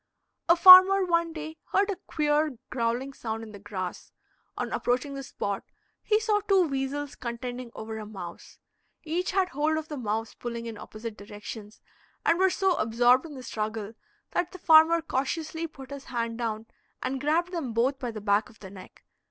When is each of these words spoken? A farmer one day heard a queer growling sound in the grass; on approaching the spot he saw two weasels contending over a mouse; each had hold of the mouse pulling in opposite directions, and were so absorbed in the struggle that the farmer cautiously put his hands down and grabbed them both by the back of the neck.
A 0.49 0.55
farmer 0.55 1.05
one 1.05 1.31
day 1.31 1.57
heard 1.73 1.91
a 1.91 1.95
queer 2.07 2.57
growling 2.71 3.13
sound 3.13 3.43
in 3.43 3.51
the 3.51 3.59
grass; 3.59 4.11
on 4.57 4.71
approaching 4.71 5.13
the 5.13 5.21
spot 5.21 5.63
he 6.01 6.19
saw 6.19 6.39
two 6.39 6.63
weasels 6.67 7.13
contending 7.13 7.69
over 7.75 7.99
a 7.99 8.05
mouse; 8.07 8.57
each 9.03 9.29
had 9.29 9.49
hold 9.49 9.77
of 9.77 9.89
the 9.89 9.97
mouse 9.97 10.33
pulling 10.33 10.65
in 10.65 10.75
opposite 10.75 11.15
directions, 11.15 11.81
and 12.25 12.39
were 12.39 12.49
so 12.49 12.73
absorbed 12.77 13.27
in 13.27 13.35
the 13.35 13.43
struggle 13.43 13.93
that 14.31 14.51
the 14.53 14.57
farmer 14.57 15.03
cautiously 15.03 15.67
put 15.67 15.91
his 15.91 16.05
hands 16.05 16.35
down 16.39 16.65
and 17.03 17.21
grabbed 17.21 17.51
them 17.51 17.71
both 17.71 17.99
by 17.99 18.09
the 18.09 18.19
back 18.19 18.49
of 18.49 18.57
the 18.59 18.71
neck. 18.71 19.03